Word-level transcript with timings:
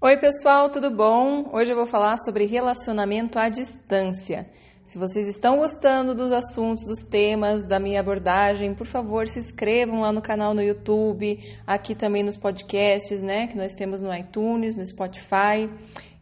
Oi, 0.00 0.16
pessoal, 0.16 0.70
tudo 0.70 0.92
bom? 0.92 1.50
Hoje 1.52 1.72
eu 1.72 1.76
vou 1.76 1.84
falar 1.84 2.16
sobre 2.18 2.46
relacionamento 2.46 3.36
à 3.36 3.48
distância. 3.48 4.48
Se 4.86 4.96
vocês 4.96 5.26
estão 5.26 5.56
gostando 5.56 6.14
dos 6.14 6.30
assuntos, 6.30 6.84
dos 6.86 7.00
temas, 7.02 7.66
da 7.66 7.80
minha 7.80 7.98
abordagem, 7.98 8.76
por 8.76 8.86
favor, 8.86 9.26
se 9.26 9.40
inscrevam 9.40 10.02
lá 10.02 10.12
no 10.12 10.22
canal 10.22 10.54
no 10.54 10.62
YouTube, 10.62 11.40
aqui 11.66 11.96
também 11.96 12.22
nos 12.22 12.36
podcasts, 12.36 13.24
né, 13.24 13.48
que 13.48 13.56
nós 13.56 13.74
temos 13.74 14.00
no 14.00 14.14
iTunes, 14.14 14.76
no 14.76 14.86
Spotify 14.86 15.68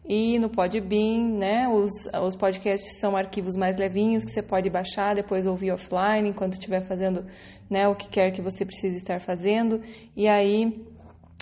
e 0.03 0.39
no 0.39 0.49
Podbean, 0.49 1.37
né? 1.37 1.67
Os, 1.67 1.91
os 2.25 2.35
podcasts 2.35 2.97
são 2.99 3.15
arquivos 3.15 3.55
mais 3.55 3.77
levinhos 3.77 4.25
que 4.25 4.31
você 4.31 4.41
pode 4.41 4.71
baixar, 4.71 5.13
depois 5.13 5.45
ouvir 5.45 5.71
offline 5.71 6.29
enquanto 6.29 6.53
estiver 6.53 6.81
fazendo, 6.81 7.27
né, 7.69 7.87
o 7.87 7.93
que 7.93 8.09
quer 8.09 8.31
que 8.31 8.41
você 8.41 8.65
precise 8.65 8.97
estar 8.97 9.21
fazendo. 9.21 9.83
E 10.15 10.27
aí 10.27 10.83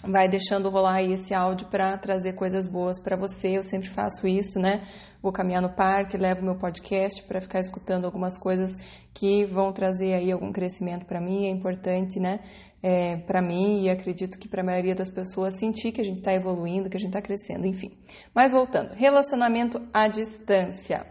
vai 0.07 0.27
deixando 0.27 0.69
rolar 0.69 0.95
aí 0.95 1.13
esse 1.13 1.33
áudio 1.33 1.67
para 1.67 1.97
trazer 1.97 2.33
coisas 2.33 2.67
boas 2.67 3.01
para 3.01 3.15
você. 3.17 3.57
Eu 3.57 3.63
sempre 3.63 3.89
faço 3.89 4.27
isso, 4.27 4.59
né? 4.59 4.83
Vou 5.21 5.31
caminhar 5.31 5.61
no 5.61 5.73
parque, 5.73 6.17
levo 6.17 6.43
meu 6.43 6.55
podcast 6.55 7.23
para 7.23 7.41
ficar 7.41 7.59
escutando 7.59 8.05
algumas 8.05 8.37
coisas 8.37 8.71
que 9.13 9.45
vão 9.45 9.71
trazer 9.71 10.13
aí 10.13 10.31
algum 10.31 10.51
crescimento 10.51 11.05
para 11.05 11.19
mim. 11.19 11.47
É 11.47 11.49
importante, 11.49 12.19
né? 12.19 12.39
É, 12.83 13.17
para 13.17 13.41
mim 13.41 13.83
e 13.83 13.89
acredito 13.89 14.37
que 14.37 14.47
para 14.47 14.61
a 14.61 14.65
maioria 14.65 14.93
das 14.93 15.09
pessoas 15.09 15.57
sentir 15.57 15.91
que 15.91 16.01
a 16.01 16.03
gente 16.03 16.17
está 16.17 16.33
evoluindo, 16.33 16.89
que 16.89 16.97
a 16.97 16.99
gente 16.99 17.09
está 17.09 17.21
crescendo, 17.21 17.65
enfim. 17.65 17.97
Mas 18.33 18.51
voltando, 18.51 18.93
relacionamento 18.93 19.81
à 19.91 20.07
distância 20.07 21.05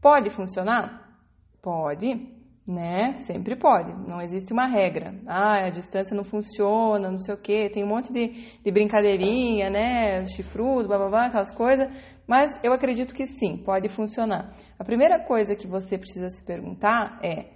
pode 0.00 0.30
funcionar? 0.30 1.18
Pode 1.60 2.37
né? 2.68 3.16
Sempre 3.16 3.56
pode, 3.56 3.94
não 4.06 4.20
existe 4.20 4.52
uma 4.52 4.66
regra. 4.66 5.14
Ah, 5.26 5.64
a 5.64 5.70
distância 5.70 6.14
não 6.14 6.22
funciona, 6.22 7.10
não 7.10 7.16
sei 7.16 7.34
o 7.34 7.38
quê, 7.38 7.70
tem 7.72 7.82
um 7.82 7.88
monte 7.88 8.12
de, 8.12 8.60
de 8.62 8.70
brincadeirinha, 8.70 9.70
né? 9.70 10.26
Chifrudo, 10.26 10.86
bababá, 10.86 11.26
aquelas 11.26 11.50
coisas, 11.50 11.88
mas 12.26 12.50
eu 12.62 12.74
acredito 12.74 13.14
que 13.14 13.26
sim, 13.26 13.56
pode 13.56 13.88
funcionar. 13.88 14.52
A 14.78 14.84
primeira 14.84 15.18
coisa 15.18 15.56
que 15.56 15.66
você 15.66 15.96
precisa 15.96 16.28
se 16.28 16.44
perguntar 16.44 17.18
é: 17.22 17.46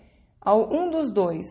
um 0.47 0.89
dos 0.89 1.13
dois, 1.13 1.47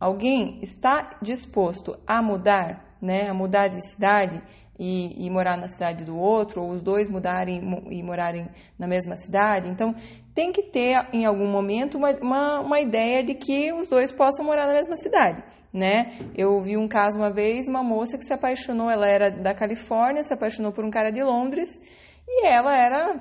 alguém 0.00 0.58
está 0.62 1.18
disposto 1.20 1.98
a 2.06 2.22
mudar, 2.22 2.96
né? 3.02 3.28
A 3.28 3.34
mudar 3.34 3.68
de 3.68 3.86
cidade? 3.90 4.42
E, 4.78 5.26
e, 5.26 5.30
morar 5.30 5.56
na 5.56 5.68
cidade 5.68 6.04
do 6.04 6.16
outro, 6.16 6.62
ou 6.62 6.70
os 6.70 6.82
dois 6.82 7.08
mudarem 7.08 7.60
e 7.90 8.02
morarem 8.02 8.48
na 8.78 8.86
mesma 8.86 9.16
cidade. 9.16 9.68
Então, 9.68 9.94
tem 10.34 10.50
que 10.50 10.62
ter 10.62 10.96
em 11.12 11.26
algum 11.26 11.46
momento 11.46 11.96
uma, 11.98 12.10
uma, 12.20 12.60
uma 12.60 12.80
ideia 12.80 13.22
de 13.22 13.34
que 13.34 13.72
os 13.72 13.88
dois 13.88 14.10
possam 14.10 14.44
morar 14.44 14.66
na 14.66 14.72
mesma 14.72 14.96
cidade. 14.96 15.42
Né? 15.72 16.18
Eu 16.36 16.60
vi 16.60 16.76
um 16.76 16.86
caso 16.86 17.18
uma 17.18 17.30
vez, 17.30 17.66
uma 17.66 17.82
moça 17.82 18.18
que 18.18 18.24
se 18.24 18.32
apaixonou, 18.34 18.90
ela 18.90 19.06
era 19.06 19.30
da 19.30 19.54
Califórnia, 19.54 20.22
se 20.22 20.34
apaixonou 20.34 20.72
por 20.72 20.84
um 20.84 20.90
cara 20.90 21.10
de 21.10 21.22
Londres 21.22 21.70
e 22.28 22.46
ela 22.46 22.76
era 22.76 23.20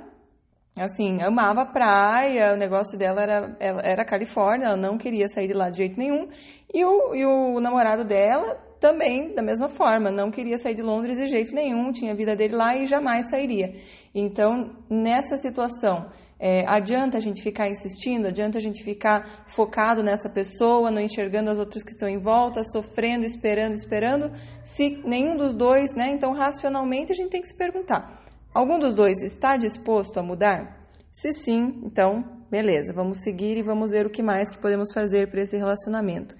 assim, 0.78 1.22
amava 1.22 1.62
a 1.62 1.66
praia, 1.66 2.54
o 2.54 2.58
negócio 2.58 2.98
dela 2.98 3.22
era, 3.22 3.58
era 3.60 4.06
Califórnia, 4.06 4.68
ela 4.68 4.78
não 4.78 4.98
queria 4.98 5.28
sair 5.28 5.48
de 5.48 5.54
lá 5.54 5.70
de 5.70 5.78
jeito 5.78 5.98
nenhum. 5.98 6.28
E 6.74 6.84
o, 6.84 7.16
e 7.16 7.26
o 7.26 7.60
namorado 7.60 8.04
dela 8.04 8.58
também, 8.82 9.36
da 9.36 9.44
mesma 9.44 9.70
forma, 9.70 10.10
não 10.10 10.32
queria 10.32 10.58
sair 10.58 10.74
de 10.74 10.82
Londres 10.82 11.16
de 11.16 11.28
jeito 11.28 11.54
nenhum, 11.54 11.92
tinha 11.92 12.14
a 12.14 12.16
vida 12.16 12.36
dele 12.36 12.56
lá 12.56 12.76
e 12.76 12.88
jamais 12.88 13.30
sairia. 13.30 13.76
Então, 14.14 14.76
nessa 14.90 15.38
situação, 15.38 16.10
é, 16.40 16.66
adianta 16.68 17.16
a 17.16 17.20
gente 17.22 17.44
ficar 17.44 17.70
insistindo, 17.70 18.28
adianta 18.28 18.58
a 18.58 18.62
gente 18.62 18.84
ficar 18.84 19.46
focado 19.46 20.02
nessa 20.02 20.28
pessoa, 20.28 20.90
não 20.90 21.00
enxergando 21.00 21.52
as 21.52 21.60
outras 21.60 21.84
que 21.84 21.92
estão 21.92 22.10
em 22.10 22.18
volta, 22.18 22.64
sofrendo, 22.64 23.24
esperando, 23.24 23.76
esperando, 23.76 24.32
se 24.64 25.00
nenhum 25.06 25.38
dos 25.38 25.54
dois, 25.54 25.94
né? 25.96 26.10
Então, 26.12 26.34
racionalmente, 26.34 27.12
a 27.12 27.16
gente 27.16 27.30
tem 27.30 27.42
que 27.42 27.50
se 27.50 27.56
perguntar: 27.56 28.26
algum 28.52 28.80
dos 28.80 28.96
dois 28.96 29.22
está 29.22 29.58
disposto 29.58 30.20
a 30.20 30.24
mudar? 30.24 30.88
Se 31.14 31.32
sim, 31.34 31.84
então, 31.84 32.24
beleza, 32.50 32.92
vamos 32.92 33.22
seguir 33.22 33.58
e 33.58 33.62
vamos 33.62 33.92
ver 33.92 34.08
o 34.08 34.10
que 34.10 34.24
mais 34.24 34.50
que 34.50 34.58
podemos 34.58 34.92
fazer 34.92 35.30
para 35.30 35.42
esse 35.42 35.56
relacionamento. 35.56 36.36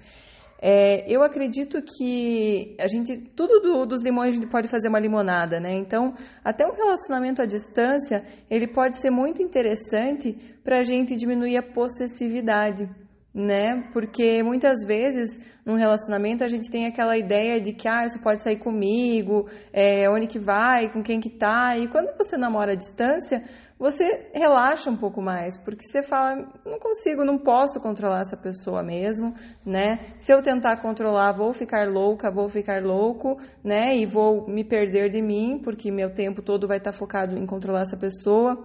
É, 0.64 1.04
eu 1.12 1.24
acredito 1.24 1.82
que 1.82 2.76
a 2.78 2.86
gente, 2.86 3.16
tudo 3.34 3.58
do, 3.58 3.84
dos 3.84 4.00
limões 4.00 4.28
a 4.28 4.32
gente 4.34 4.46
pode 4.46 4.68
fazer 4.68 4.88
uma 4.88 5.00
limonada, 5.00 5.58
né? 5.58 5.74
Então, 5.74 6.14
até 6.44 6.64
um 6.64 6.70
relacionamento 6.70 7.42
à 7.42 7.44
distância, 7.44 8.24
ele 8.48 8.68
pode 8.68 8.96
ser 8.96 9.10
muito 9.10 9.42
interessante 9.42 10.38
para 10.62 10.78
a 10.78 10.82
gente 10.84 11.16
diminuir 11.16 11.56
a 11.56 11.62
possessividade, 11.64 12.88
né? 13.34 13.88
Porque 13.92 14.40
muitas 14.44 14.84
vezes 14.86 15.40
num 15.66 15.74
relacionamento 15.74 16.44
a 16.44 16.48
gente 16.48 16.70
tem 16.70 16.86
aquela 16.86 17.18
ideia 17.18 17.60
de 17.60 17.72
que 17.72 17.88
ah, 17.88 18.08
você 18.08 18.20
pode 18.20 18.40
sair 18.40 18.58
comigo, 18.58 19.48
é, 19.72 20.08
onde 20.08 20.28
que 20.28 20.38
vai, 20.38 20.88
com 20.92 21.02
quem 21.02 21.18
que 21.18 21.30
tá. 21.30 21.76
E 21.76 21.88
quando 21.88 22.16
você 22.16 22.36
namora 22.36 22.70
à 22.70 22.76
distância, 22.76 23.42
você 23.82 24.30
relaxa 24.32 24.88
um 24.88 24.96
pouco 24.96 25.20
mais, 25.20 25.58
porque 25.58 25.84
você 25.84 26.04
fala, 26.04 26.36
não 26.64 26.78
consigo, 26.78 27.24
não 27.24 27.36
posso 27.36 27.80
controlar 27.80 28.20
essa 28.20 28.36
pessoa 28.36 28.80
mesmo, 28.80 29.34
né? 29.66 29.98
Se 30.16 30.32
eu 30.32 30.40
tentar 30.40 30.76
controlar, 30.76 31.32
vou 31.32 31.52
ficar 31.52 31.90
louca, 31.90 32.30
vou 32.30 32.48
ficar 32.48 32.80
louco, 32.80 33.36
né? 33.64 33.96
E 33.96 34.06
vou 34.06 34.46
me 34.48 34.62
perder 34.62 35.10
de 35.10 35.20
mim, 35.20 35.60
porque 35.60 35.90
meu 35.90 36.14
tempo 36.14 36.40
todo 36.40 36.68
vai 36.68 36.78
estar 36.78 36.92
focado 36.92 37.36
em 37.36 37.44
controlar 37.44 37.80
essa 37.80 37.96
pessoa. 37.96 38.56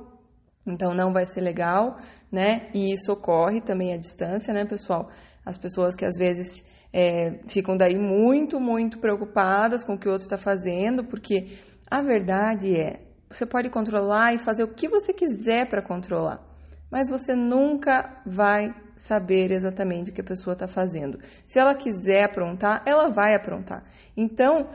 Então 0.68 0.94
não 0.94 1.12
vai 1.12 1.26
ser 1.26 1.42
legal, 1.42 1.98
né? 2.32 2.70
E 2.72 2.94
isso 2.94 3.12
ocorre 3.12 3.60
também 3.60 3.96
à 3.96 3.98
distância, 3.98 4.54
né, 4.54 4.66
pessoal? 4.66 5.10
As 5.44 5.58
pessoas 5.58 5.96
que 5.96 6.06
às 6.06 6.16
vezes 6.16 6.64
é, 6.94 7.40
ficam 7.48 7.76
daí 7.76 7.98
muito, 7.98 8.60
muito 8.60 9.00
preocupadas 9.00 9.84
com 9.84 9.96
o 9.96 9.98
que 9.98 10.08
o 10.08 10.12
outro 10.12 10.28
está 10.28 10.38
fazendo, 10.38 11.04
porque 11.04 11.58
a 11.90 12.04
verdade 12.04 12.80
é, 12.80 13.07
você 13.30 13.46
pode 13.46 13.70
controlar 13.70 14.34
e 14.34 14.40
fazer 14.40 14.64
o 14.64 14.68
que 14.68 14.88
você 14.88 15.14
quiser 15.14 15.68
para 15.68 15.82
controlar, 15.82 16.40
mas 16.90 17.10
você 17.10 17.36
nunca 17.36 18.22
vai 18.26 18.74
saber 18.96 19.52
exatamente 19.52 20.10
o 20.10 20.14
que 20.14 20.22
a 20.22 20.24
pessoa 20.24 20.54
está 20.54 20.68
fazendo. 20.68 21.20
Se 21.46 21.60
ela 21.60 21.76
quiser 21.76 22.24
aprontar, 22.24 22.82
ela 22.86 23.10
vai 23.10 23.36
aprontar. 23.36 23.84
Então, 24.16 24.70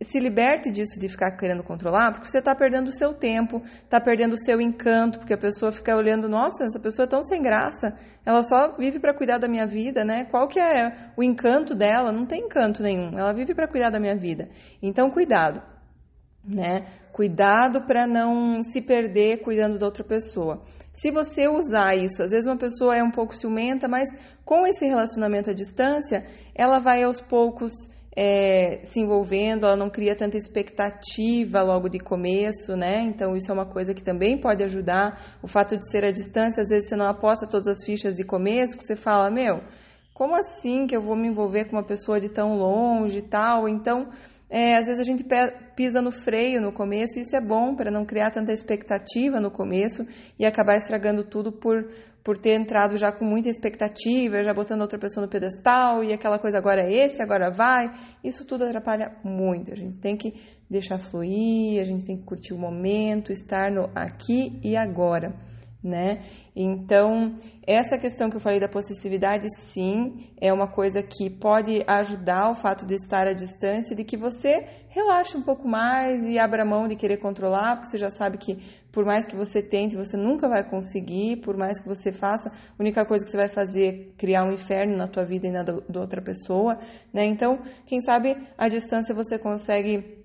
se 0.00 0.20
liberte 0.20 0.70
disso 0.70 0.98
de 0.98 1.08
ficar 1.08 1.32
querendo 1.32 1.62
controlar, 1.62 2.12
porque 2.12 2.28
você 2.28 2.38
está 2.38 2.54
perdendo 2.54 2.88
o 2.88 2.92
seu 2.92 3.12
tempo, 3.12 3.60
está 3.82 4.00
perdendo 4.00 4.34
o 4.34 4.38
seu 4.38 4.60
encanto, 4.60 5.18
porque 5.18 5.34
a 5.34 5.38
pessoa 5.38 5.72
fica 5.72 5.96
olhando, 5.96 6.28
nossa, 6.28 6.64
essa 6.64 6.78
pessoa 6.78 7.04
é 7.04 7.08
tão 7.08 7.22
sem 7.24 7.42
graça, 7.42 7.94
ela 8.24 8.42
só 8.42 8.76
vive 8.76 9.00
para 9.00 9.12
cuidar 9.12 9.38
da 9.38 9.48
minha 9.48 9.66
vida, 9.66 10.04
né? 10.04 10.24
Qual 10.30 10.46
que 10.46 10.60
é 10.60 11.10
o 11.16 11.22
encanto 11.22 11.74
dela? 11.74 12.12
Não 12.12 12.24
tem 12.24 12.44
encanto 12.44 12.82
nenhum, 12.82 13.18
ela 13.18 13.32
vive 13.32 13.54
para 13.54 13.66
cuidar 13.66 13.90
da 13.90 13.98
minha 13.98 14.16
vida. 14.16 14.48
Então, 14.80 15.10
cuidado 15.10 15.77
né? 16.48 16.86
Cuidado 17.12 17.82
para 17.82 18.06
não 18.06 18.62
se 18.62 18.80
perder 18.80 19.38
cuidando 19.38 19.78
da 19.78 19.86
outra 19.86 20.02
pessoa. 20.02 20.62
Se 20.92 21.10
você 21.10 21.46
usar 21.46 21.94
isso, 21.94 22.22
às 22.22 22.30
vezes 22.30 22.46
uma 22.46 22.56
pessoa 22.56 22.96
é 22.96 23.02
um 23.02 23.10
pouco 23.10 23.36
ciumenta, 23.36 23.86
mas 23.86 24.08
com 24.44 24.66
esse 24.66 24.84
relacionamento 24.86 25.50
à 25.50 25.52
distância, 25.52 26.24
ela 26.54 26.78
vai 26.78 27.02
aos 27.02 27.20
poucos 27.20 27.72
é, 28.16 28.80
se 28.82 28.98
envolvendo, 28.98 29.64
ela 29.64 29.76
não 29.76 29.88
cria 29.88 30.16
tanta 30.16 30.36
expectativa 30.36 31.62
logo 31.62 31.88
de 31.88 32.00
começo, 32.00 32.76
né? 32.76 33.02
Então 33.02 33.36
isso 33.36 33.48
é 33.48 33.54
uma 33.54 33.66
coisa 33.66 33.94
que 33.94 34.02
também 34.02 34.36
pode 34.36 34.60
ajudar. 34.64 35.20
O 35.40 35.46
fato 35.46 35.76
de 35.76 35.88
ser 35.88 36.04
à 36.04 36.10
distância, 36.10 36.62
às 36.62 36.68
vezes 36.68 36.88
você 36.88 36.96
não 36.96 37.06
aposta 37.06 37.46
todas 37.46 37.68
as 37.68 37.84
fichas 37.84 38.16
de 38.16 38.24
começo, 38.24 38.76
que 38.76 38.84
você 38.84 38.96
fala, 38.96 39.30
meu, 39.30 39.60
como 40.12 40.34
assim 40.34 40.84
que 40.84 40.96
eu 40.96 41.00
vou 41.00 41.14
me 41.14 41.28
envolver 41.28 41.66
com 41.66 41.76
uma 41.76 41.84
pessoa 41.84 42.20
de 42.20 42.28
tão 42.28 42.56
longe 42.56 43.18
e 43.18 43.22
tal? 43.22 43.68
Então 43.68 44.08
é, 44.50 44.76
às 44.76 44.86
vezes 44.86 45.00
a 45.00 45.04
gente 45.04 45.24
pisa 45.76 46.00
no 46.00 46.10
freio 46.10 46.60
no 46.60 46.72
começo, 46.72 47.18
e 47.18 47.22
isso 47.22 47.36
é 47.36 47.40
bom 47.40 47.74
para 47.74 47.90
não 47.90 48.06
criar 48.06 48.30
tanta 48.30 48.50
expectativa 48.52 49.40
no 49.40 49.50
começo 49.50 50.06
e 50.38 50.46
acabar 50.46 50.78
estragando 50.78 51.22
tudo 51.22 51.52
por, 51.52 51.90
por 52.24 52.38
ter 52.38 52.58
entrado 52.58 52.96
já 52.96 53.12
com 53.12 53.26
muita 53.26 53.50
expectativa, 53.50 54.42
já 54.42 54.54
botando 54.54 54.80
outra 54.80 54.98
pessoa 54.98 55.26
no 55.26 55.30
pedestal 55.30 56.02
e 56.02 56.14
aquela 56.14 56.38
coisa 56.38 56.56
agora 56.56 56.80
é 56.80 56.92
esse, 56.92 57.20
agora 57.20 57.50
vai. 57.50 57.92
Isso 58.24 58.42
tudo 58.46 58.64
atrapalha 58.64 59.12
muito. 59.22 59.70
A 59.70 59.76
gente 59.76 59.98
tem 59.98 60.16
que 60.16 60.32
deixar 60.68 60.98
fluir, 60.98 61.82
a 61.82 61.84
gente 61.84 62.06
tem 62.06 62.16
que 62.16 62.24
curtir 62.24 62.54
o 62.54 62.58
momento, 62.58 63.30
estar 63.30 63.70
no 63.70 63.90
aqui 63.94 64.58
e 64.62 64.76
agora 64.76 65.34
né? 65.82 66.22
Então, 66.56 67.38
essa 67.64 67.96
questão 67.96 68.28
que 68.28 68.36
eu 68.36 68.40
falei 68.40 68.58
da 68.58 68.68
possessividade, 68.68 69.46
sim, 69.56 70.28
é 70.40 70.52
uma 70.52 70.66
coisa 70.66 71.02
que 71.02 71.30
pode 71.30 71.84
ajudar 71.86 72.50
o 72.50 72.54
fato 72.54 72.84
de 72.84 72.94
estar 72.94 73.28
à 73.28 73.32
distância, 73.32 73.94
de 73.94 74.02
que 74.02 74.16
você 74.16 74.66
relaxe 74.88 75.36
um 75.36 75.42
pouco 75.42 75.68
mais 75.68 76.24
e 76.24 76.38
abra 76.38 76.64
mão 76.64 76.88
de 76.88 76.96
querer 76.96 77.18
controlar, 77.18 77.76
porque 77.76 77.90
você 77.90 77.98
já 77.98 78.10
sabe 78.10 78.38
que 78.38 78.58
por 78.90 79.04
mais 79.04 79.24
que 79.24 79.36
você 79.36 79.62
tente, 79.62 79.94
você 79.94 80.16
nunca 80.16 80.48
vai 80.48 80.68
conseguir, 80.68 81.36
por 81.36 81.56
mais 81.56 81.78
que 81.78 81.86
você 81.86 82.10
faça, 82.10 82.48
a 82.48 82.82
única 82.82 83.04
coisa 83.04 83.24
que 83.24 83.30
você 83.30 83.36
vai 83.36 83.48
fazer 83.48 83.86
é 83.86 84.18
criar 84.18 84.44
um 84.44 84.52
inferno 84.52 84.96
na 84.96 85.06
tua 85.06 85.24
vida 85.24 85.46
e 85.46 85.52
na 85.52 85.62
da 85.62 86.00
outra 86.00 86.20
pessoa, 86.20 86.76
né? 87.12 87.24
Então, 87.24 87.60
quem 87.86 88.00
sabe 88.00 88.36
à 88.56 88.68
distância 88.68 89.14
você 89.14 89.38
consegue 89.38 90.17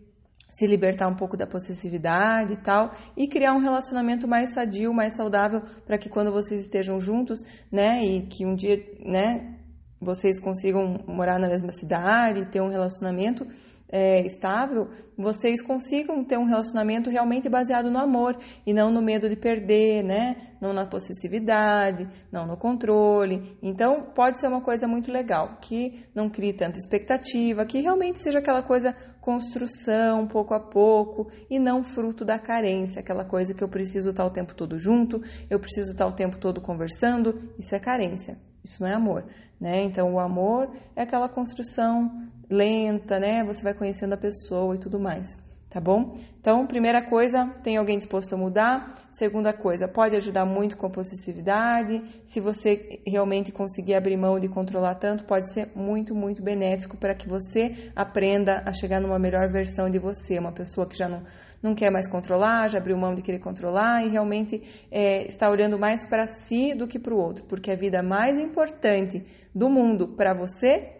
se 0.53 0.67
libertar 0.67 1.07
um 1.07 1.15
pouco 1.15 1.35
da 1.35 1.47
possessividade 1.47 2.53
e 2.53 2.57
tal, 2.57 2.91
e 3.17 3.27
criar 3.27 3.53
um 3.53 3.59
relacionamento 3.59 4.27
mais 4.27 4.53
sadio, 4.53 4.93
mais 4.93 5.15
saudável, 5.15 5.63
para 5.83 5.97
que 5.97 6.07
quando 6.07 6.31
vocês 6.31 6.61
estejam 6.61 7.01
juntos, 7.01 7.39
né, 7.71 8.05
e 8.05 8.21
que 8.27 8.45
um 8.45 8.53
dia, 8.53 8.77
né, 9.03 9.57
vocês 9.99 10.39
consigam 10.39 11.03
morar 11.07 11.39
na 11.39 11.47
mesma 11.47 11.71
cidade, 11.71 12.45
ter 12.51 12.61
um 12.61 12.69
relacionamento, 12.69 13.47
é, 13.93 14.25
estável, 14.25 14.89
vocês 15.15 15.61
consigam 15.61 16.23
ter 16.23 16.35
um 16.35 16.45
relacionamento 16.45 17.11
realmente 17.11 17.47
baseado 17.47 17.91
no 17.91 17.99
amor 17.99 18.35
e 18.65 18.73
não 18.73 18.91
no 18.91 19.03
medo 19.03 19.29
de 19.29 19.35
perder, 19.35 20.03
né? 20.03 20.55
Não 20.59 20.73
na 20.73 20.87
possessividade, 20.87 22.09
não 22.31 22.47
no 22.47 22.57
controle. 22.57 23.55
Então, 23.61 24.01
pode 24.15 24.39
ser 24.39 24.47
uma 24.47 24.61
coisa 24.61 24.87
muito 24.87 25.11
legal, 25.11 25.59
que 25.61 26.07
não 26.15 26.27
crie 26.27 26.53
tanta 26.53 26.79
expectativa, 26.79 27.67
que 27.67 27.81
realmente 27.81 28.19
seja 28.19 28.39
aquela 28.39 28.63
coisa 28.63 28.95
construção, 29.21 30.27
pouco 30.27 30.55
a 30.55 30.59
pouco, 30.59 31.29
e 31.47 31.59
não 31.59 31.83
fruto 31.83 32.25
da 32.25 32.39
carência, 32.39 32.99
aquela 32.99 33.23
coisa 33.23 33.53
que 33.53 33.63
eu 33.63 33.69
preciso 33.69 34.09
estar 34.09 34.25
o 34.25 34.31
tempo 34.31 34.55
todo 34.55 34.79
junto, 34.79 35.21
eu 35.47 35.59
preciso 35.59 35.91
estar 35.91 36.07
o 36.07 36.13
tempo 36.13 36.37
todo 36.37 36.59
conversando. 36.59 37.51
Isso 37.59 37.75
é 37.75 37.79
carência, 37.79 38.39
isso 38.63 38.81
não 38.81 38.89
é 38.89 38.95
amor. 38.95 39.23
Né? 39.63 39.81
Então, 39.83 40.15
o 40.15 40.19
amor 40.19 40.69
é 40.93 41.03
aquela 41.03 41.29
construção 41.29 42.27
lenta, 42.49 43.17
né? 43.17 43.45
Você 43.45 43.63
vai 43.63 43.73
conhecendo 43.73 44.11
a 44.11 44.17
pessoa 44.17 44.75
e 44.75 44.77
tudo 44.77 44.99
mais, 44.99 45.37
tá 45.73 45.81
bom? 45.81 46.15
Então, 46.39 46.67
primeira 46.67 47.01
coisa, 47.01 47.47
tem 47.63 47.77
alguém 47.77 47.97
disposto 47.97 48.35
a 48.35 48.37
mudar. 48.37 49.07
Segunda 49.11 49.51
coisa, 49.51 49.87
pode 49.87 50.15
ajudar 50.15 50.45
muito 50.45 50.77
com 50.77 50.85
a 50.85 50.89
possessividade. 50.89 51.99
Se 52.27 52.39
você 52.39 53.01
realmente 53.07 53.51
conseguir 53.51 53.95
abrir 53.95 54.15
mão 54.15 54.39
de 54.39 54.47
controlar 54.47 54.93
tanto, 54.95 55.23
pode 55.23 55.51
ser 55.51 55.71
muito, 55.75 56.13
muito 56.13 56.43
benéfico 56.43 56.95
para 56.95 57.15
que 57.15 57.27
você 57.27 57.91
aprenda 57.95 58.61
a 58.67 58.71
chegar 58.71 59.01
numa 59.01 59.17
melhor 59.17 59.49
versão 59.49 59.89
de 59.89 59.97
você, 59.97 60.37
uma 60.37 60.51
pessoa 60.51 60.85
que 60.85 60.95
já 60.95 61.09
não, 61.09 61.23
não 61.61 61.73
quer 61.73 61.89
mais 61.89 62.07
controlar, 62.07 62.69
já 62.69 62.77
abriu 62.77 62.95
mão 62.95 63.15
de 63.15 63.23
querer 63.23 63.39
controlar 63.39 64.05
e 64.05 64.09
realmente 64.09 64.61
é, 64.91 65.25
está 65.25 65.49
olhando 65.49 65.79
mais 65.79 66.05
para 66.05 66.27
si 66.27 66.75
do 66.75 66.87
que 66.87 66.99
para 66.99 67.15
o 67.15 67.17
outro, 67.17 67.45
porque 67.45 67.71
a 67.71 67.75
vida 67.75 68.03
mais 68.03 68.37
importante 68.37 69.25
do 69.55 69.71
mundo 69.71 70.09
para 70.09 70.35
você 70.35 70.97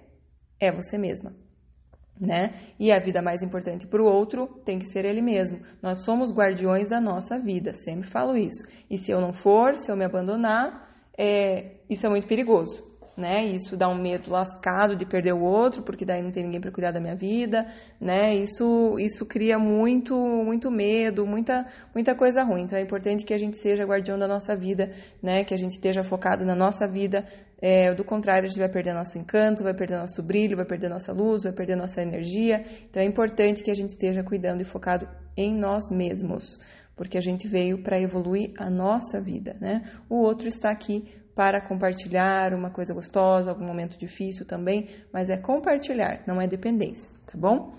é 0.59 0.71
você 0.71 0.97
mesma 0.97 1.43
né? 2.25 2.53
E 2.79 2.91
a 2.91 2.99
vida 2.99 3.21
mais 3.21 3.41
importante 3.41 3.85
para 3.85 4.01
o 4.01 4.05
outro 4.05 4.47
tem 4.65 4.79
que 4.79 4.85
ser 4.85 5.05
ele 5.05 5.21
mesmo. 5.21 5.59
Nós 5.81 5.99
somos 5.99 6.31
guardiões 6.31 6.89
da 6.89 6.99
nossa 6.99 7.37
vida, 7.37 7.73
sempre 7.73 8.09
falo 8.09 8.37
isso. 8.37 8.63
E 8.89 8.97
se 8.97 9.11
eu 9.11 9.19
não 9.19 9.33
for, 9.33 9.77
se 9.77 9.91
eu 9.91 9.95
me 9.95 10.05
abandonar, 10.05 10.89
é, 11.17 11.75
isso 11.89 12.05
é 12.05 12.09
muito 12.09 12.27
perigoso, 12.27 12.83
né? 13.15 13.45
Isso 13.45 13.77
dá 13.77 13.87
um 13.87 13.99
medo 13.99 14.31
lascado 14.31 14.95
de 14.95 15.05
perder 15.05 15.33
o 15.33 15.41
outro, 15.41 15.83
porque 15.83 16.03
daí 16.03 16.21
não 16.21 16.31
tem 16.31 16.43
ninguém 16.43 16.59
para 16.59 16.71
cuidar 16.71 16.91
da 16.91 16.99
minha 16.99 17.15
vida, 17.15 17.65
né? 17.99 18.35
Isso 18.35 18.95
isso 18.99 19.25
cria 19.25 19.59
muito 19.59 20.15
muito 20.15 20.71
medo, 20.71 21.25
muita 21.25 21.65
muita 21.93 22.15
coisa 22.15 22.43
ruim. 22.43 22.63
Então 22.63 22.77
é 22.77 22.81
importante 22.81 23.23
que 23.23 23.33
a 23.33 23.37
gente 23.37 23.57
seja 23.57 23.85
guardião 23.85 24.17
da 24.17 24.27
nossa 24.27 24.55
vida, 24.55 24.91
né? 25.21 25.43
Que 25.43 25.53
a 25.53 25.57
gente 25.57 25.73
esteja 25.73 26.03
focado 26.03 26.43
na 26.43 26.55
nossa 26.55 26.87
vida, 26.87 27.25
é, 27.61 27.93
do 27.93 28.03
contrário, 28.03 28.43
a 28.43 28.47
gente 28.47 28.59
vai 28.59 28.67
perder 28.67 28.93
nosso 28.93 29.17
encanto, 29.17 29.63
vai 29.63 29.73
perder 29.73 29.97
nosso 29.97 30.21
brilho, 30.21 30.57
vai 30.57 30.65
perder 30.65 30.89
nossa 30.89 31.13
luz, 31.13 31.43
vai 31.43 31.53
perder 31.53 31.77
nossa 31.77 32.01
energia. 32.01 32.61
Então 32.89 33.01
é 33.01 33.05
importante 33.05 33.63
que 33.63 33.71
a 33.71 33.75
gente 33.75 33.91
esteja 33.91 34.21
cuidando 34.21 34.61
e 34.61 34.65
focado 34.65 35.07
em 35.37 35.55
nós 35.55 35.89
mesmos, 35.89 36.59
porque 36.95 37.17
a 37.17 37.21
gente 37.21 37.47
veio 37.47 37.81
para 37.81 37.97
evoluir 38.01 38.51
a 38.57 38.69
nossa 38.69 39.21
vida, 39.21 39.55
né? 39.61 39.81
O 40.09 40.15
outro 40.15 40.49
está 40.49 40.71
aqui 40.71 41.05
para 41.35 41.61
compartilhar 41.61 42.53
uma 42.53 42.69
coisa 42.69 42.93
gostosa, 42.93 43.49
algum 43.49 43.65
momento 43.65 43.97
difícil 43.97 44.45
também, 44.45 44.89
mas 45.11 45.29
é 45.29 45.37
compartilhar, 45.37 46.23
não 46.27 46.41
é 46.41 46.47
dependência, 46.47 47.09
tá 47.25 47.37
bom? 47.37 47.75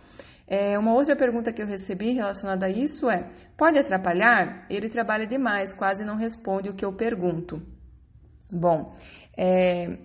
É, 0.46 0.78
uma 0.78 0.92
outra 0.92 1.16
pergunta 1.16 1.52
que 1.52 1.62
eu 1.62 1.66
recebi 1.66 2.12
relacionada 2.12 2.66
a 2.66 2.68
isso 2.68 3.08
é: 3.08 3.30
pode 3.56 3.78
atrapalhar? 3.78 4.66
Ele 4.68 4.88
trabalha 4.88 5.26
demais, 5.26 5.72
quase 5.72 6.04
não 6.04 6.16
responde 6.16 6.68
o 6.68 6.74
que 6.74 6.84
eu 6.84 6.92
pergunto. 6.92 7.62
Bom, 8.52 8.94
é, 9.38 9.96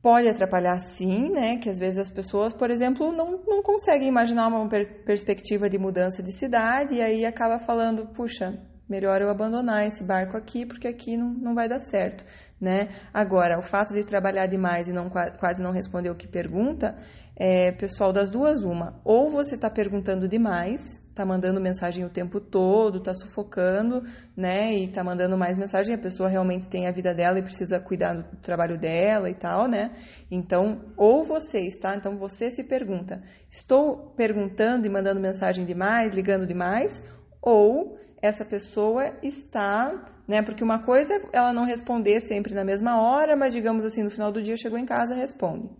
pode 0.00 0.28
atrapalhar 0.28 0.78
sim, 0.78 1.28
né? 1.30 1.56
Que 1.58 1.68
às 1.68 1.78
vezes 1.78 1.98
as 1.98 2.10
pessoas, 2.10 2.52
por 2.52 2.70
exemplo, 2.70 3.10
não, 3.10 3.42
não 3.46 3.62
conseguem 3.62 4.08
imaginar 4.08 4.46
uma 4.46 4.68
per 4.68 5.02
perspectiva 5.04 5.68
de 5.68 5.76
mudança 5.76 6.22
de 6.22 6.32
cidade 6.32 6.94
e 6.94 7.02
aí 7.02 7.26
acaba 7.26 7.58
falando, 7.58 8.06
puxa, 8.14 8.58
melhor 8.90 9.22
eu 9.22 9.30
abandonar 9.30 9.86
esse 9.86 10.02
barco 10.02 10.36
aqui 10.36 10.66
porque 10.66 10.88
aqui 10.88 11.16
não, 11.16 11.30
não 11.30 11.54
vai 11.54 11.68
dar 11.68 11.80
certo, 11.80 12.24
né? 12.60 12.88
Agora, 13.14 13.58
o 13.58 13.62
fato 13.62 13.94
de 13.94 14.04
trabalhar 14.04 14.46
demais 14.46 14.88
e 14.88 14.92
não 14.92 15.08
quase 15.08 15.62
não 15.62 15.70
responder 15.70 16.10
o 16.10 16.14
que 16.14 16.26
pergunta 16.26 16.96
é, 17.42 17.72
pessoal, 17.72 18.12
das 18.12 18.30
duas, 18.30 18.62
uma. 18.62 19.00
Ou 19.02 19.30
você 19.30 19.54
está 19.54 19.70
perguntando 19.70 20.28
demais, 20.28 21.02
está 21.08 21.24
mandando 21.24 21.58
mensagem 21.58 22.04
o 22.04 22.10
tempo 22.10 22.38
todo, 22.38 22.98
está 22.98 23.14
sufocando, 23.14 24.02
né? 24.36 24.74
E 24.74 24.84
está 24.84 25.02
mandando 25.02 25.38
mais 25.38 25.56
mensagem, 25.56 25.94
a 25.94 25.98
pessoa 25.98 26.28
realmente 26.28 26.68
tem 26.68 26.86
a 26.86 26.92
vida 26.92 27.14
dela 27.14 27.38
e 27.38 27.42
precisa 27.42 27.80
cuidar 27.80 28.12
do 28.12 28.36
trabalho 28.42 28.78
dela 28.78 29.30
e 29.30 29.34
tal, 29.34 29.66
né? 29.66 29.90
Então, 30.30 30.92
ou 30.98 31.24
você 31.24 31.60
está, 31.60 31.96
então 31.96 32.18
você 32.18 32.50
se 32.50 32.62
pergunta: 32.62 33.22
estou 33.50 34.12
perguntando 34.14 34.86
e 34.86 34.90
mandando 34.90 35.18
mensagem 35.18 35.64
demais, 35.64 36.12
ligando 36.12 36.46
demais? 36.46 37.02
Ou 37.40 37.98
essa 38.22 38.44
pessoa 38.44 39.14
está, 39.22 40.04
né? 40.26 40.42
Porque 40.42 40.62
uma 40.62 40.82
coisa 40.82 41.14
é 41.14 41.20
ela 41.32 41.52
não 41.52 41.64
responder 41.64 42.20
sempre 42.20 42.54
na 42.54 42.64
mesma 42.64 43.00
hora, 43.02 43.36
mas 43.36 43.52
digamos 43.52 43.84
assim, 43.84 44.02
no 44.02 44.10
final 44.10 44.30
do 44.30 44.42
dia 44.42 44.56
chegou 44.56 44.78
em 44.78 44.86
casa, 44.86 45.14
responde 45.14 45.70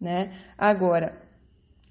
né? 0.00 0.32
Agora, 0.58 1.18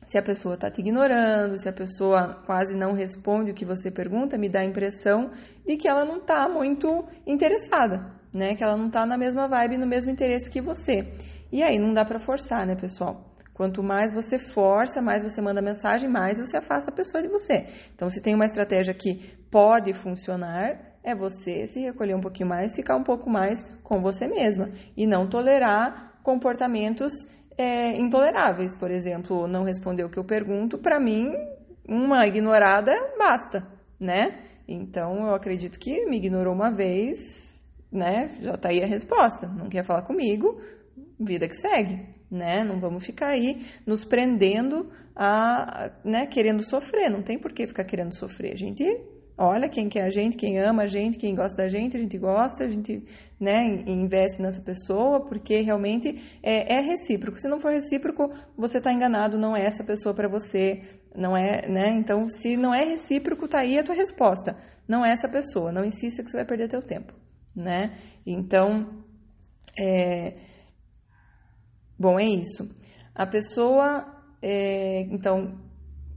se 0.05 0.17
a 0.17 0.21
pessoa 0.21 0.55
está 0.55 0.69
te 0.69 0.81
ignorando, 0.81 1.57
se 1.57 1.67
a 1.67 1.73
pessoa 1.73 2.43
quase 2.45 2.75
não 2.75 2.93
responde 2.93 3.51
o 3.51 3.53
que 3.53 3.65
você 3.65 3.89
pergunta, 3.89 4.37
me 4.37 4.49
dá 4.49 4.59
a 4.59 4.65
impressão 4.65 5.31
de 5.65 5.75
que 5.77 5.87
ela 5.87 6.05
não 6.05 6.17
está 6.17 6.47
muito 6.47 7.05
interessada, 7.25 8.13
né? 8.33 8.55
Que 8.55 8.63
ela 8.63 8.77
não 8.77 8.87
está 8.87 9.05
na 9.05 9.17
mesma 9.17 9.47
vibe, 9.47 9.77
no 9.77 9.87
mesmo 9.87 10.11
interesse 10.11 10.49
que 10.49 10.61
você. 10.61 11.13
E 11.51 11.63
aí 11.63 11.79
não 11.79 11.93
dá 11.93 12.05
para 12.05 12.19
forçar, 12.19 12.65
né, 12.67 12.75
pessoal? 12.75 13.32
Quanto 13.53 13.83
mais 13.83 14.11
você 14.11 14.39
força, 14.39 15.01
mais 15.01 15.21
você 15.21 15.41
manda 15.41 15.61
mensagem, 15.61 16.09
mais 16.09 16.39
você 16.39 16.57
afasta 16.57 16.89
a 16.89 16.93
pessoa 16.93 17.21
de 17.21 17.29
você. 17.29 17.65
Então, 17.93 18.09
se 18.09 18.21
tem 18.21 18.33
uma 18.33 18.45
estratégia 18.45 18.93
que 18.93 19.37
pode 19.51 19.93
funcionar, 19.93 20.93
é 21.03 21.13
você 21.13 21.67
se 21.67 21.79
recolher 21.81 22.15
um 22.15 22.21
pouquinho 22.21 22.49
mais, 22.49 22.75
ficar 22.75 22.95
um 22.95 23.03
pouco 23.03 23.29
mais 23.29 23.63
com 23.83 24.01
você 24.01 24.27
mesma 24.27 24.71
e 24.97 25.05
não 25.05 25.27
tolerar 25.27 26.19
comportamentos 26.23 27.13
é, 27.57 27.95
intoleráveis. 27.95 28.75
Por 28.75 28.89
exemplo, 28.89 29.47
não 29.47 29.63
responder 29.63 30.03
o 30.03 30.09
que 30.09 30.17
eu 30.17 30.23
pergunto, 30.23 30.79
para 30.79 30.99
mim, 30.99 31.31
uma 31.87 32.25
ignorada 32.25 32.95
basta, 33.19 33.67
né? 33.99 34.39
Então, 34.67 35.27
eu 35.27 35.35
acredito 35.35 35.77
que 35.77 36.05
me 36.05 36.17
ignorou 36.17 36.53
uma 36.53 36.71
vez, 36.71 37.59
né? 37.91 38.29
Já 38.39 38.57
tá 38.57 38.69
aí 38.69 38.81
a 38.81 38.87
resposta. 38.87 39.47
Não 39.47 39.69
quer 39.69 39.83
falar 39.83 40.03
comigo, 40.03 40.59
vida 41.19 41.47
que 41.47 41.55
segue, 41.55 41.99
né? 42.29 42.63
Não 42.63 42.79
vamos 42.79 43.05
ficar 43.05 43.27
aí 43.27 43.65
nos 43.85 44.03
prendendo 44.03 44.89
a, 45.15 45.91
né, 46.03 46.25
querendo 46.25 46.63
sofrer. 46.63 47.09
Não 47.09 47.21
tem 47.21 47.37
por 47.37 47.51
que 47.51 47.67
ficar 47.67 47.83
querendo 47.83 48.13
sofrer. 48.13 48.53
A 48.53 48.57
gente 48.57 48.83
olha 49.37 49.67
quem 49.67 49.89
quer 49.89 50.03
a 50.03 50.09
gente, 50.09 50.37
quem 50.37 50.59
ama 50.59 50.83
a 50.83 50.87
gente, 50.87 51.17
quem 51.17 51.35
gosta 51.35 51.63
da 51.63 51.67
gente, 51.67 51.97
a 51.97 51.99
gente 51.99 52.17
gosta, 52.17 52.63
a 52.63 52.67
gente 52.67 53.03
né, 53.39 53.65
investe 53.87 54.41
nessa 54.41 54.61
pessoa, 54.61 55.21
porque 55.21 55.61
realmente 55.61 56.21
é, 56.41 56.75
é 56.75 56.79
recíproco. 56.81 57.39
Se 57.39 57.47
não 57.47 57.59
for 57.59 57.71
recíproco, 57.71 58.31
você 58.55 58.77
está 58.77 58.91
enganado, 58.91 59.37
não 59.37 59.55
é 59.55 59.63
essa 59.65 59.83
pessoa 59.83 60.13
para 60.13 60.27
você, 60.27 60.81
não 61.15 61.35
é, 61.35 61.67
né? 61.67 61.89
Então, 61.97 62.27
se 62.27 62.55
não 62.55 62.73
é 62.73 62.83
recíproco, 62.83 63.47
tá 63.47 63.59
aí 63.59 63.77
a 63.77 63.83
tua 63.83 63.95
resposta. 63.95 64.57
Não 64.87 65.05
é 65.05 65.11
essa 65.11 65.27
pessoa, 65.29 65.71
não 65.71 65.85
insista 65.85 66.23
que 66.23 66.29
você 66.29 66.37
vai 66.37 66.45
perder 66.45 66.67
teu 66.67 66.81
tempo, 66.81 67.13
né? 67.55 67.97
Então, 68.25 69.03
é... 69.77 70.52
bom, 71.97 72.19
é 72.19 72.25
isso. 72.25 72.69
A 73.15 73.25
pessoa, 73.25 74.05
é... 74.41 75.01
então, 75.11 75.57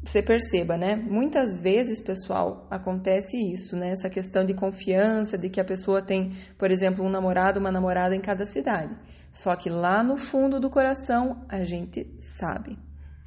você 0.06 0.23
perceba, 0.23 0.76
né? 0.76 0.95
Muitas 0.95 1.56
vezes, 1.59 2.00
pessoal, 2.00 2.66
acontece 2.71 3.37
isso, 3.37 3.76
né? 3.76 3.90
Essa 3.90 4.09
questão 4.09 4.45
de 4.45 4.54
confiança, 4.54 5.37
de 5.37 5.49
que 5.49 5.61
a 5.61 5.64
pessoa 5.64 6.00
tem, 6.00 6.33
por 6.56 6.71
exemplo, 6.71 7.04
um 7.04 7.11
namorado, 7.11 7.59
uma 7.59 7.73
namorada 7.73 8.14
em 8.14 8.21
cada 8.21 8.47
cidade. 8.47 8.97
Só 9.33 9.54
que 9.56 9.68
lá 9.68 10.02
no 10.02 10.16
fundo 10.16 10.61
do 10.61 10.71
coração 10.71 11.45
a 11.49 11.64
gente 11.64 12.16
sabe, 12.21 12.78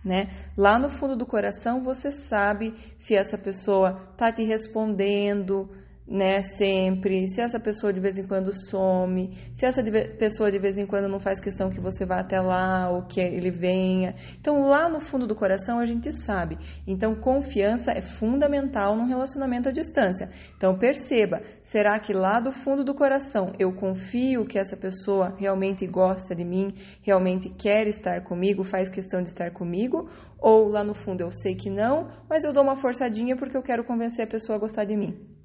né? 0.04 0.32
Lá 0.58 0.80
no 0.80 0.90
fundo 0.90 1.16
do 1.16 1.26
coração 1.26 1.84
você 1.84 2.12
sabe 2.12 2.74
se 2.98 3.16
essa 3.16 3.38
pessoa 3.38 4.14
tá 4.18 4.32
te 4.32 4.44
respondendo, 4.44 5.70
né, 6.10 6.42
sempre, 6.42 7.30
se 7.30 7.40
essa 7.40 7.60
pessoa 7.60 7.94
de 7.94 8.00
vez 8.00 8.18
em 8.18 8.26
quando 8.26 8.52
some, 8.52 9.32
se 9.54 9.66
essa 9.66 9.84
de 9.84 9.92
pessoa 10.18 10.50
de 10.50 10.58
vez 10.58 10.76
em 10.80 10.86
quando 10.86 11.08
não 11.08 11.20
faz 11.20 11.40
questão 11.40 11.70
que 11.70 11.80
você 11.80 12.04
vá 12.04 12.20
até 12.20 12.42
lá 12.42 12.90
ou 12.90 13.04
que 13.04 13.20
ele 13.20 13.52
venha. 13.52 14.16
Então, 14.40 14.68
lá 14.68 14.90
no 14.90 15.00
fundo 15.00 15.28
do 15.28 15.36
coração 15.36 15.78
a 15.78 15.86
gente 15.86 16.12
sabe. 16.12 16.58
Então, 16.88 17.14
confiança 17.14 17.92
é 17.92 18.02
fundamental 18.02 18.96
num 18.96 19.06
relacionamento 19.06 19.70
à 19.70 19.72
distância. 19.72 20.32
Então, 20.58 20.76
perceba, 20.76 21.44
será 21.62 22.00
que 22.00 22.12
lá 22.12 22.40
do 22.40 22.52
fundo 22.52 22.84
do 22.84 22.96
coração 22.96 23.54
eu 23.60 23.72
confio 23.72 24.46
que 24.46 24.58
essa 24.58 24.76
pessoa 24.76 25.36
realmente 25.38 25.86
gosta 25.86 26.34
de 26.34 26.44
mim, 26.44 26.74
realmente 27.04 27.50
quer 27.50 27.86
estar 27.88 28.24
comigo, 28.24 28.64
faz 28.64 28.90
questão 28.90 29.22
de 29.22 29.30
estar 29.30 29.52
comigo? 29.52 30.10
Ou 30.40 30.70
lá 30.70 30.84
no 30.84 30.96
fundo 30.96 31.22
eu 31.22 31.30
sei 31.32 31.54
que 31.54 31.70
não, 31.70 32.10
mas 32.28 32.44
eu 32.44 32.52
dou 32.52 32.64
uma 32.64 32.76
forçadinha 32.76 33.36
porque 33.36 33.56
eu 33.56 33.62
quero 33.62 33.84
convencer 33.84 34.26
a 34.26 34.28
pessoa 34.28 34.56
a 34.56 34.60
gostar 34.60 34.86
de 34.86 34.98
mim? 34.98 35.39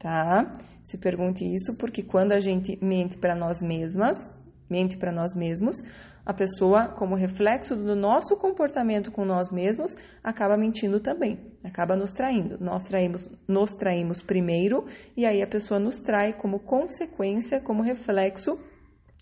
Tá? 0.00 0.50
Se 0.82 0.98
pergunte 0.98 1.44
isso 1.44 1.76
porque 1.76 2.02
quando 2.02 2.32
a 2.32 2.40
gente 2.40 2.76
mente 2.82 3.16
para 3.16 3.36
nós 3.36 3.62
mesmas, 3.62 4.28
mente 4.68 4.96
para 4.96 5.12
nós 5.12 5.34
mesmos, 5.34 5.76
a 6.24 6.34
pessoa, 6.34 6.88
como 6.88 7.14
reflexo 7.14 7.74
do 7.74 7.96
nosso 7.96 8.36
comportamento 8.36 9.10
com 9.10 9.24
nós 9.24 9.50
mesmos, 9.50 9.96
acaba 10.22 10.56
mentindo 10.56 11.00
também, 11.00 11.38
acaba 11.64 11.96
nos 11.96 12.12
traindo. 12.12 12.58
Nós 12.60 12.84
traímos, 12.84 13.28
nos 13.48 13.72
traímos 13.72 14.22
primeiro 14.22 14.86
e 15.16 15.24
aí 15.24 15.42
a 15.42 15.46
pessoa 15.46 15.80
nos 15.80 16.00
trai 16.00 16.32
como 16.32 16.60
consequência, 16.60 17.60
como 17.60 17.82
reflexo 17.82 18.58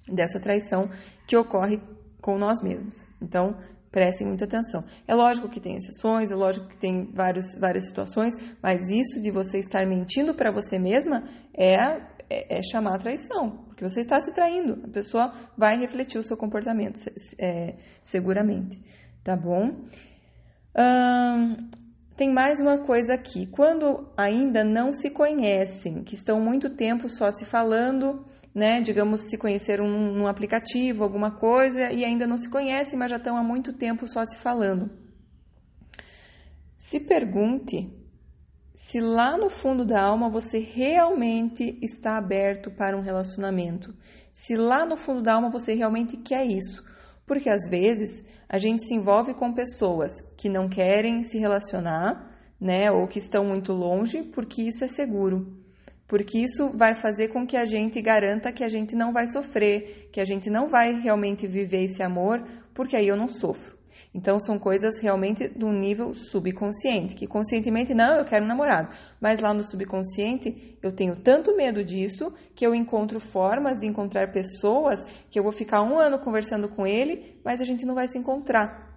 dessa 0.09 0.41
traição 0.41 0.91
que 1.27 1.37
ocorre 1.37 1.81
com 2.21 2.37
nós 2.39 2.61
mesmos. 2.61 3.05
Então, 3.23 3.57
prestem 3.91 4.27
muita 4.27 4.45
atenção. 4.45 4.85
É 5.07 5.15
lógico 5.15 5.49
que 5.49 5.61
tem 5.61 5.77
exceções, 5.77 6.31
é 6.31 6.35
lógico 6.35 6.69
que 6.69 6.77
tem 6.77 7.11
vários, 7.13 7.55
várias 7.59 7.87
situações, 7.87 8.35
mas 8.63 8.89
isso 8.89 9.21
de 9.21 9.31
você 9.31 9.59
estar 9.59 9.87
mentindo 9.87 10.35
para 10.35 10.51
você 10.51 10.79
mesma 10.79 11.25
é, 11.55 11.75
é, 12.31 12.59
é, 12.59 12.63
chamar 12.63 12.97
a 12.97 12.99
traição, 12.99 13.65
porque 13.67 13.83
você 13.83 14.01
está 14.01 14.21
se 14.21 14.33
traindo. 14.33 14.81
A 14.85 14.89
pessoa 14.89 15.33
vai 15.57 15.77
refletir 15.79 16.19
o 16.19 16.25
seu 16.25 16.37
comportamento, 16.37 16.99
é, 17.39 17.77
seguramente. 18.05 18.79
Tá 19.25 19.37
bom? 19.37 19.85
Hum, 20.77 21.69
tem 22.17 22.33
mais 22.33 22.61
uma 22.61 22.79
coisa 22.79 23.15
aqui. 23.15 23.47
Quando 23.47 24.09
ainda 24.17 24.65
não 24.65 24.93
se 24.93 25.11
conhecem, 25.11 26.03
que 26.03 26.15
estão 26.15 26.41
muito 26.41 26.71
tempo 26.71 27.09
só 27.09 27.31
se 27.31 27.45
falando, 27.45 28.25
né? 28.59 28.81
Digamos, 28.81 29.31
se 29.31 29.39
conheceram 29.39 29.89
num, 29.89 30.27
aplicativo, 30.27 31.05
alguma 31.05 31.31
coisa, 31.31 31.93
e 31.93 32.05
ainda 32.05 32.27
não 32.27 32.37
se 32.37 32.51
conhecem, 32.51 32.99
mas 32.99 33.11
já 33.11 33.17
estão 33.17 33.37
há 33.37 33.43
muito 33.43 33.73
tempo 33.73 34.09
só 34.09 34.25
se 34.25 34.37
falando. 34.37 34.91
Se 36.77 36.99
pergunte 37.01 37.95
se 38.75 39.01
lá 39.01 39.37
no 39.37 39.49
fundo 39.49 39.85
da 39.85 40.01
alma 40.01 40.29
você 40.29 40.59
realmente 40.59 41.79
está 41.83 42.17
aberto 42.17 42.71
para 42.71 42.97
um 42.97 43.01
relacionamento. 43.01 43.95
Se 44.33 44.57
lá 44.57 44.85
no 44.85 44.97
fundo 44.97 45.23
da 45.23 45.35
alma 45.35 45.51
você 45.51 45.75
realmente 45.75 46.17
quer 46.17 46.45
isso. 46.45 46.85
Porque 47.27 47.49
às 47.49 47.69
vezes 47.69 48.25
a 48.49 48.59
gente 48.59 48.85
se 48.85 48.95
envolve 48.95 49.35
com 49.35 49.53
pessoas 49.53 50.13
que 50.37 50.49
não 50.49 50.69
querem 50.69 51.23
se 51.23 51.39
relacionar, 51.39 52.37
né, 52.61 52.91
ou 52.91 53.07
que 53.07 53.19
estão 53.19 53.45
muito 53.45 53.73
longe, 53.73 54.23
porque 54.23 54.63
isso 54.63 54.85
é 54.85 54.89
seguro 54.89 55.68
porque 56.09 56.39
isso 56.39 56.71
vai 56.75 56.95
fazer 56.95 57.29
com 57.29 57.47
que 57.47 57.57
a 57.57 57.67
gente 57.67 58.01
garanta 58.01 58.51
que 58.51 58.65
a 58.65 58.69
gente 58.69 58.97
não 58.97 59.13
vai 59.13 59.27
sofrer, 59.27 60.09
que 60.11 60.21
a 60.21 60.25
gente 60.25 60.49
não 60.49 60.67
vai 60.67 60.99
realmente 60.99 61.47
viver 61.47 61.83
esse 61.83 62.03
amor, 62.03 62.43
porque 62.75 62.97
aí 62.97 63.07
eu 63.07 63.17
não 63.17 63.29
sofro. 63.29 63.77
Então 64.15 64.39
são 64.41 64.59
coisas 64.59 64.99
realmente 65.01 65.49
do 65.49 65.71
nível 65.71 66.15
subconsciente, 66.15 67.15
que 67.15 67.27
conscientemente 67.27 67.93
não, 67.93 68.17
eu 68.17 68.25
quero 68.25 68.45
um 68.45 68.49
namorado, 68.49 68.91
mas 69.21 69.41
lá 69.41 69.53
no 69.53 69.63
subconsciente 69.63 70.79
eu 70.83 70.93
tenho 70.93 71.15
tanto 71.17 71.55
medo 71.55 71.85
disso 71.85 72.33
que 72.55 72.67
eu 72.67 72.75
encontro 72.75 73.21
formas 73.21 73.79
de 73.79 73.87
encontrar 73.87 74.33
pessoas 74.33 75.05
que 75.31 75.39
eu 75.39 75.43
vou 75.43 75.53
ficar 75.53 75.83
um 75.83 75.99
ano 75.99 76.19
conversando 76.19 76.69
com 76.69 76.87
ele, 76.87 77.39
mas 77.45 77.61
a 77.61 77.65
gente 77.65 77.85
não 77.85 77.95
vai 77.95 78.09
se 78.09 78.19
encontrar. 78.19 78.89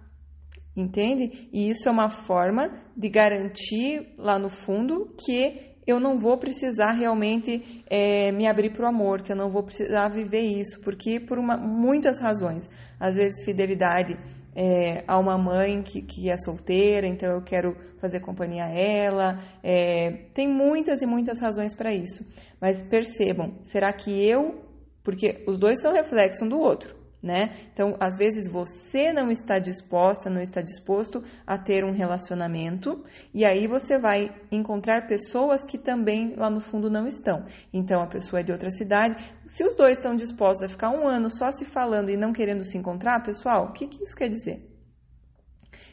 Entende? 0.74 1.50
E 1.52 1.68
isso 1.68 1.86
é 1.86 1.92
uma 1.92 2.08
forma 2.08 2.70
de 2.96 3.10
garantir 3.10 4.14
lá 4.16 4.38
no 4.38 4.48
fundo 4.48 5.14
que 5.26 5.71
eu 5.86 5.98
não 5.98 6.18
vou 6.18 6.38
precisar 6.38 6.92
realmente 6.92 7.84
é, 7.88 8.30
me 8.32 8.46
abrir 8.46 8.70
para 8.70 8.84
o 8.84 8.88
amor, 8.88 9.22
que 9.22 9.32
eu 9.32 9.36
não 9.36 9.50
vou 9.50 9.62
precisar 9.62 10.08
viver 10.08 10.42
isso, 10.42 10.80
porque 10.80 11.18
por 11.18 11.38
uma, 11.38 11.56
muitas 11.56 12.18
razões. 12.18 12.68
Às 12.98 13.16
vezes, 13.16 13.44
fidelidade 13.44 14.16
é, 14.54 15.02
a 15.06 15.18
uma 15.18 15.36
mãe 15.36 15.82
que, 15.82 16.02
que 16.02 16.30
é 16.30 16.36
solteira, 16.38 17.06
então 17.06 17.30
eu 17.30 17.42
quero 17.42 17.76
fazer 17.98 18.20
companhia 18.20 18.64
a 18.64 18.70
ela. 18.70 19.38
É, 19.62 20.26
tem 20.32 20.48
muitas 20.48 21.02
e 21.02 21.06
muitas 21.06 21.40
razões 21.40 21.74
para 21.74 21.92
isso. 21.92 22.24
Mas 22.60 22.82
percebam, 22.82 23.54
será 23.64 23.92
que 23.92 24.10
eu. 24.10 24.62
Porque 25.02 25.42
os 25.48 25.58
dois 25.58 25.80
são 25.80 25.92
reflexo 25.92 26.44
um 26.44 26.48
do 26.48 26.60
outro 26.60 27.01
né? 27.22 27.54
Então, 27.72 27.96
às 28.00 28.16
vezes 28.16 28.50
você 28.50 29.12
não 29.12 29.30
está 29.30 29.58
disposta, 29.60 30.28
não 30.28 30.42
está 30.42 30.60
disposto 30.60 31.22
a 31.46 31.56
ter 31.56 31.84
um 31.84 31.92
relacionamento, 31.92 33.04
e 33.32 33.44
aí 33.44 33.68
você 33.68 33.96
vai 33.96 34.34
encontrar 34.50 35.06
pessoas 35.06 35.62
que 35.62 35.78
também 35.78 36.34
lá 36.36 36.50
no 36.50 36.60
fundo 36.60 36.90
não 36.90 37.06
estão. 37.06 37.44
Então, 37.72 38.02
a 38.02 38.06
pessoa 38.08 38.40
é 38.40 38.42
de 38.42 38.50
outra 38.50 38.70
cidade. 38.70 39.16
Se 39.46 39.62
os 39.64 39.76
dois 39.76 39.98
estão 39.98 40.16
dispostos 40.16 40.64
a 40.64 40.68
ficar 40.68 40.90
um 40.90 41.06
ano 41.06 41.30
só 41.30 41.52
se 41.52 41.64
falando 41.64 42.10
e 42.10 42.16
não 42.16 42.32
querendo 42.32 42.64
se 42.64 42.76
encontrar, 42.76 43.22
pessoal, 43.22 43.66
o 43.66 43.72
que, 43.72 43.86
que 43.86 44.02
isso 44.02 44.16
quer 44.16 44.28
dizer? 44.28 44.68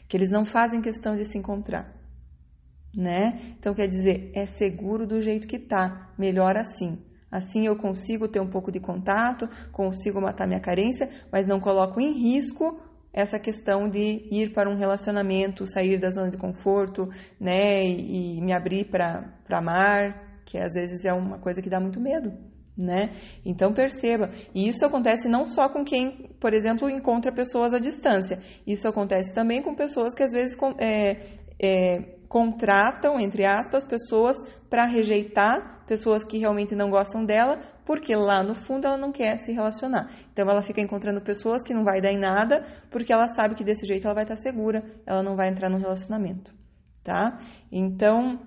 Que 0.08 0.16
eles 0.16 0.32
não 0.32 0.44
fazem 0.44 0.80
questão 0.80 1.16
de 1.16 1.24
se 1.24 1.38
encontrar. 1.38 1.94
Né? 2.92 3.54
Então 3.56 3.72
quer 3.72 3.86
dizer, 3.86 4.32
é 4.34 4.46
seguro 4.46 5.06
do 5.06 5.22
jeito 5.22 5.46
que 5.46 5.60
tá, 5.60 6.12
melhor 6.18 6.56
assim. 6.56 6.98
Assim 7.30 7.66
eu 7.66 7.76
consigo 7.76 8.26
ter 8.26 8.40
um 8.40 8.48
pouco 8.48 8.72
de 8.72 8.80
contato, 8.80 9.48
consigo 9.72 10.20
matar 10.20 10.46
minha 10.46 10.60
carência, 10.60 11.08
mas 11.30 11.46
não 11.46 11.60
coloco 11.60 12.00
em 12.00 12.12
risco 12.12 12.80
essa 13.12 13.38
questão 13.38 13.88
de 13.88 14.28
ir 14.30 14.52
para 14.52 14.70
um 14.70 14.76
relacionamento, 14.76 15.66
sair 15.66 15.98
da 15.98 16.10
zona 16.10 16.30
de 16.30 16.38
conforto, 16.38 17.08
né, 17.40 17.82
e, 17.84 18.38
e 18.38 18.40
me 18.40 18.52
abrir 18.52 18.84
para 18.84 19.32
amar, 19.50 20.42
que 20.44 20.58
às 20.58 20.74
vezes 20.74 21.04
é 21.04 21.12
uma 21.12 21.38
coisa 21.38 21.60
que 21.60 21.68
dá 21.68 21.80
muito 21.80 22.00
medo, 22.00 22.32
né? 22.76 23.12
Então 23.44 23.72
perceba, 23.72 24.30
e 24.54 24.68
isso 24.68 24.84
acontece 24.84 25.28
não 25.28 25.44
só 25.44 25.68
com 25.68 25.84
quem, 25.84 26.30
por 26.40 26.54
exemplo, 26.54 26.88
encontra 26.88 27.32
pessoas 27.32 27.72
à 27.72 27.78
distância, 27.78 28.40
isso 28.66 28.86
acontece 28.88 29.34
também 29.34 29.60
com 29.60 29.74
pessoas 29.74 30.14
que 30.14 30.22
às 30.22 30.30
vezes 30.30 30.56
é, 30.78 31.16
é, 31.60 32.19
contratam, 32.30 33.18
entre 33.18 33.44
aspas, 33.44 33.82
pessoas 33.82 34.36
para 34.70 34.86
rejeitar 34.86 35.82
pessoas 35.84 36.22
que 36.22 36.38
realmente 36.38 36.76
não 36.76 36.88
gostam 36.88 37.24
dela, 37.24 37.58
porque 37.84 38.14
lá 38.14 38.40
no 38.44 38.54
fundo 38.54 38.86
ela 38.86 38.96
não 38.96 39.10
quer 39.10 39.36
se 39.38 39.52
relacionar. 39.52 40.08
Então 40.32 40.48
ela 40.48 40.62
fica 40.62 40.80
encontrando 40.80 41.20
pessoas 41.20 41.60
que 41.64 41.74
não 41.74 41.82
vai 41.82 42.00
dar 42.00 42.12
em 42.12 42.18
nada, 42.20 42.64
porque 42.88 43.12
ela 43.12 43.26
sabe 43.26 43.56
que 43.56 43.64
desse 43.64 43.84
jeito 43.84 44.06
ela 44.06 44.14
vai 44.14 44.22
estar 44.22 44.36
segura, 44.36 44.84
ela 45.04 45.24
não 45.24 45.34
vai 45.34 45.48
entrar 45.48 45.68
no 45.68 45.76
relacionamento, 45.76 46.54
tá? 47.02 47.36
Então 47.72 48.38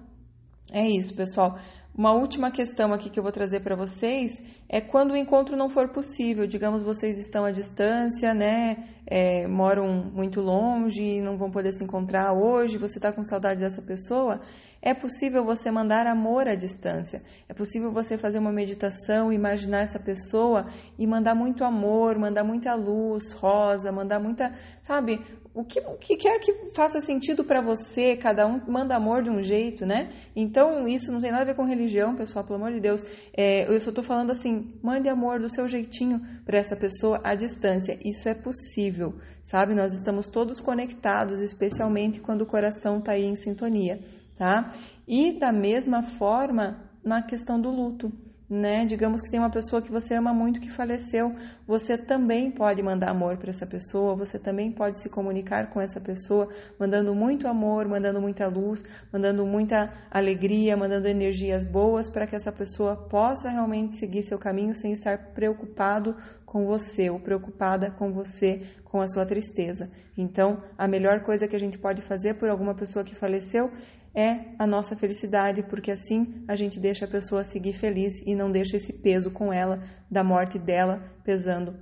é 0.72 0.88
isso, 0.88 1.14
pessoal. 1.14 1.58
Uma 1.96 2.12
última 2.12 2.50
questão 2.50 2.92
aqui 2.92 3.08
que 3.08 3.20
eu 3.20 3.24
vou 3.24 3.32
trazer 3.32 3.60
para 3.60 3.76
vocês 3.76 4.42
é 4.68 4.82
quando 4.82 5.12
o 5.12 5.16
encontro 5.16 5.56
não 5.56 5.70
for 5.70 5.90
possível. 5.90 6.48
Digamos, 6.48 6.82
vocês 6.82 7.20
estão 7.20 7.46
à 7.46 7.52
distância, 7.52 8.34
né? 8.34 8.90
É, 9.06 9.46
moram 9.48 10.10
muito 10.12 10.42
longe 10.42 11.04
e 11.04 11.22
não 11.22 11.38
vão 11.38 11.52
poder 11.52 11.72
se 11.72 11.84
encontrar 11.84 12.34
hoje, 12.34 12.80
você 12.80 12.98
está 12.98 13.12
com 13.12 13.24
saudade 13.24 13.60
dessa 13.60 13.80
pessoa. 13.80 14.42
É 14.82 14.92
possível 14.92 15.46
você 15.46 15.70
mandar 15.70 16.08
amor 16.08 16.48
à 16.48 16.56
distância. 16.56 17.22
É 17.48 17.54
possível 17.54 17.92
você 17.92 18.18
fazer 18.18 18.40
uma 18.40 18.52
meditação, 18.52 19.32
imaginar 19.32 19.82
essa 19.82 20.00
pessoa 20.00 20.66
e 20.98 21.06
mandar 21.06 21.36
muito 21.36 21.64
amor, 21.64 22.18
mandar 22.18 22.44
muita 22.44 22.74
luz 22.74 23.34
rosa, 23.34 23.92
mandar 23.92 24.20
muita, 24.20 24.52
sabe, 24.82 25.22
o 25.54 25.64
que, 25.64 25.80
o 25.80 25.98
que 25.98 26.18
quer 26.18 26.40
que 26.40 26.72
faça 26.74 27.00
sentido 27.00 27.44
para 27.44 27.62
você, 27.62 28.18
cada 28.18 28.48
um 28.48 28.60
manda 28.68 28.96
amor 28.96 29.22
de 29.22 29.30
um 29.30 29.42
jeito, 29.44 29.86
né? 29.86 30.12
Então, 30.36 30.88
isso 30.88 31.12
não 31.12 31.22
tem 31.22 31.30
nada 31.30 31.44
a 31.44 31.46
ver 31.46 31.56
com 31.56 31.64
religião, 31.64 32.16
pessoal, 32.16 32.44
pelo 32.44 32.56
amor 32.56 32.72
de 32.72 32.80
Deus. 32.80 33.06
É, 33.38 33.72
eu 33.72 33.80
só 33.80 33.90
estou 33.90 34.04
falando 34.04 34.32
assim, 34.32 34.74
mande 34.82 35.08
amor 35.08 35.40
do 35.40 35.48
seu 35.48 35.68
jeitinho 35.68 36.20
para 36.44 36.58
essa 36.58 36.76
pessoa 36.76 37.22
à 37.24 37.36
distância. 37.36 38.00
Isso 38.04 38.28
é 38.28 38.34
possível, 38.34 39.14
sabe? 39.44 39.76
Nós 39.76 39.94
estamos 39.94 40.28
todos 40.28 40.60
conectados, 40.60 41.40
especialmente 41.40 42.20
quando 42.20 42.42
o 42.42 42.48
coração 42.48 42.98
está 42.98 43.12
aí 43.12 43.26
em 43.26 43.36
sintonia, 43.36 44.00
tá? 44.36 44.72
E 45.08 45.38
da 45.38 45.52
mesma 45.52 46.02
forma, 46.02 46.90
na 47.04 47.22
questão 47.22 47.62
do 47.62 47.70
luto 47.70 48.12
né? 48.54 48.86
Digamos 48.86 49.22
que 49.22 49.30
tem 49.30 49.40
uma 49.40 49.50
pessoa 49.50 49.82
que 49.82 49.92
você 49.92 50.14
ama 50.14 50.34
muito 50.34 50.60
que 50.62 50.70
faleceu, 50.70 51.36
você 51.66 51.98
também 51.98 52.52
pode 52.52 52.82
mandar 52.84 53.10
amor 53.10 53.38
para 53.38 53.50
essa 53.50 53.66
pessoa, 53.66 54.16
você 54.16 54.38
também 54.38 54.72
pode 54.72 55.00
se 55.00 55.10
comunicar 55.10 55.70
com 55.72 55.82
essa 55.82 56.00
pessoa, 56.00 56.48
mandando 56.80 57.16
muito 57.16 57.48
amor, 57.48 57.88
mandando 57.88 58.22
muita 58.22 58.48
luz, 58.48 58.84
mandando 59.12 59.46
muita 59.46 59.92
alegria, 60.12 60.78
mandando 60.78 61.08
energias 61.08 61.64
boas 61.64 62.10
para 62.10 62.28
que 62.28 62.36
essa 62.36 62.52
pessoa 62.52 62.96
possa 62.96 63.50
realmente 63.50 63.96
seguir 63.96 64.22
seu 64.24 64.38
caminho 64.38 64.76
sem 64.76 64.94
estar 64.94 65.18
preocupado 65.34 66.16
com 66.46 66.66
você 66.66 67.10
ou 67.10 67.20
preocupada 67.20 67.90
com 67.90 68.12
você, 68.12 68.62
com 68.84 69.02
a 69.02 69.08
sua 69.08 69.26
tristeza. 69.26 69.90
Então, 70.16 70.62
a 70.78 70.88
melhor 70.88 71.22
coisa 71.22 71.48
que 71.48 71.56
a 71.56 71.60
gente 71.60 71.80
pode 71.80 72.04
fazer 72.04 72.36
por 72.36 72.48
alguma 72.48 72.76
pessoa 72.76 73.04
que 73.04 73.16
faleceu 73.16 73.72
é 74.16 74.54
a 74.60 74.68
nossa 74.68 74.96
felicidade, 74.96 75.64
porque 75.64 75.92
assim 75.92 76.44
a 76.48 76.56
gente 76.56 76.80
deixa 76.80 77.06
a 77.06 77.08
pessoa 77.08 77.44
seguir 77.44 77.74
feliz 77.74 78.22
e 78.26 78.36
não 78.36 78.52
deixa 78.52 78.78
esse 78.78 78.94
peso 78.94 79.32
com 79.32 79.52
ela, 79.52 79.82
da 80.10 80.24
morte 80.24 80.60
dela, 80.60 81.04
pesando, 81.24 81.76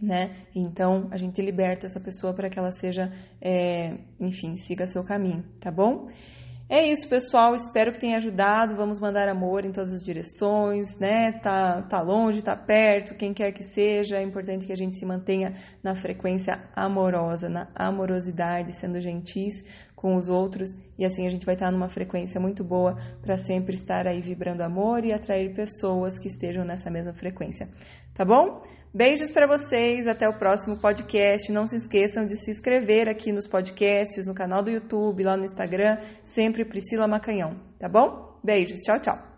né? 0.00 0.34
Então 0.54 1.06
a 1.10 1.16
gente 1.16 1.40
liberta 1.40 1.86
essa 1.86 2.00
pessoa 2.00 2.34
para 2.34 2.50
que 2.50 2.58
ela 2.58 2.72
seja, 2.72 3.12
é, 3.40 3.96
enfim, 4.18 4.56
siga 4.56 4.86
seu 4.86 5.04
caminho, 5.04 5.44
tá 5.60 5.70
bom? 5.70 6.08
É 6.68 6.86
isso, 6.86 7.06
pessoal. 7.06 7.54
Espero 7.54 7.92
que 7.92 8.00
tenha 8.00 8.16
ajudado. 8.16 8.74
Vamos 8.74 8.98
mandar 8.98 9.28
amor 9.28 9.62
em 9.62 9.70
todas 9.70 9.92
as 9.92 10.02
direções, 10.02 10.96
né? 10.96 11.32
Tá, 11.32 11.82
tá 11.82 12.00
longe, 12.00 12.40
tá 12.40 12.56
perto, 12.56 13.14
quem 13.14 13.34
quer 13.34 13.52
que 13.52 13.62
seja. 13.62 14.16
É 14.16 14.22
importante 14.22 14.64
que 14.64 14.72
a 14.72 14.76
gente 14.76 14.96
se 14.96 15.04
mantenha 15.04 15.54
na 15.82 15.94
frequência 15.94 16.64
amorosa, 16.74 17.50
na 17.50 17.68
amorosidade, 17.74 18.74
sendo 18.74 18.98
gentis 19.00 19.62
com 20.02 20.16
os 20.16 20.28
outros 20.28 20.76
e 20.98 21.04
assim 21.04 21.26
a 21.26 21.30
gente 21.30 21.46
vai 21.46 21.54
estar 21.54 21.70
numa 21.70 21.88
frequência 21.88 22.40
muito 22.40 22.64
boa 22.64 22.98
para 23.22 23.38
sempre 23.38 23.76
estar 23.76 24.08
aí 24.08 24.20
vibrando 24.20 24.60
amor 24.60 25.04
e 25.04 25.12
atrair 25.12 25.54
pessoas 25.54 26.18
que 26.18 26.26
estejam 26.26 26.64
nessa 26.64 26.90
mesma 26.90 27.12
frequência. 27.12 27.68
Tá 28.12 28.24
bom? 28.24 28.62
Beijos 28.92 29.30
para 29.30 29.46
vocês, 29.46 30.06
até 30.06 30.28
o 30.28 30.38
próximo 30.38 30.76
podcast. 30.76 31.50
Não 31.50 31.66
se 31.66 31.76
esqueçam 31.76 32.26
de 32.26 32.36
se 32.36 32.50
inscrever 32.50 33.08
aqui 33.08 33.32
nos 33.32 33.46
podcasts, 33.46 34.26
no 34.26 34.34
canal 34.34 34.62
do 34.62 34.70
YouTube, 34.70 35.22
lá 35.22 35.36
no 35.36 35.44
Instagram, 35.44 35.98
sempre 36.22 36.64
Priscila 36.64 37.06
Macanhão, 37.06 37.56
tá 37.78 37.88
bom? 37.88 38.38
Beijos, 38.44 38.82
tchau, 38.82 39.00
tchau. 39.00 39.31